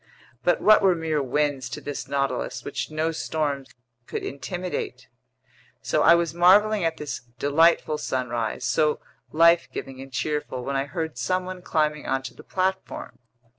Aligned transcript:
But 0.43 0.61
what 0.61 0.81
were 0.81 0.95
mere 0.95 1.21
winds 1.21 1.69
to 1.69 1.79
this 1.79 2.07
Nautilus, 2.07 2.63
which 2.63 2.89
no 2.89 3.11
storms 3.11 3.69
could 4.07 4.23
intimidate! 4.23 5.07
So 5.83 6.01
I 6.01 6.15
was 6.15 6.33
marveling 6.33 6.83
at 6.83 6.97
this 6.97 7.21
delightful 7.37 7.99
sunrise, 7.99 8.65
so 8.65 8.99
life 9.31 9.69
giving 9.71 10.01
and 10.01 10.11
cheerful, 10.11 10.63
when 10.65 10.75
I 10.75 10.85
heard 10.85 11.19
someone 11.19 11.61
climbing 11.61 12.07
onto 12.07 12.33
the 12.33 12.41
platform. 12.43 13.19